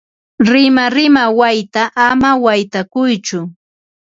[0.49, 3.39] Rimarima wayta ama waytakuytsu.